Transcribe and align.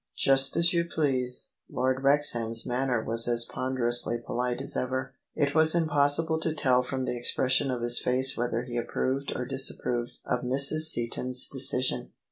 ""Just 0.17 0.57
as 0.57 0.73
you 0.73 0.85
please." 0.85 1.51
Lord 1.69 2.01
Wrexham's 2.03 2.65
manner 2.65 3.03
was 3.03 3.27
as 3.27 3.45
ponderously 3.45 4.17
polite 4.17 4.59
as 4.59 4.75
ever; 4.75 5.13
it 5.35 5.53
was 5.53 5.75
impossible 5.75 6.39
to 6.39 6.55
tell 6.55 6.81
from 6.81 7.05
the 7.05 7.15
expression 7.15 7.69
of 7.69 7.83
his 7.83 7.99
face 7.99 8.35
whether 8.35 8.63
he 8.63 8.77
approved 8.77 9.31
or 9.35 9.45
disap 9.47 9.77
proved 9.83 10.17
of 10.25 10.39
Mrs. 10.41 10.87
Seaton's 10.87 11.47
decision. 11.47 12.13